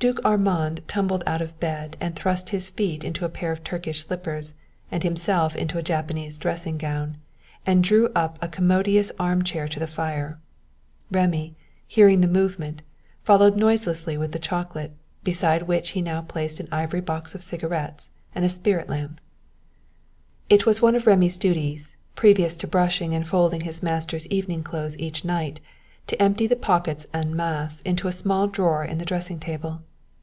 [0.00, 4.02] Duke Armand tumbled out of bed and thrust his feet into a pair of Turkish
[4.06, 4.54] slippers
[4.92, 7.16] and himself into a Japanese dressing gown,
[7.66, 10.38] and drew up a commodious arm chair to the fire.
[11.12, 11.54] Rémy,
[11.84, 12.82] hearing the movement,
[13.24, 14.92] followed noiselessly with the chocolate,
[15.24, 19.20] beside which he now placed an ivory box of cigarettes and a spirit lamp.
[20.48, 24.96] It was one of Rémy's duties, previous to brushing and folding his master's evening clothes
[24.98, 25.58] each night,
[26.06, 29.82] to empty the pockets en masse into a small drawer in the dressing table.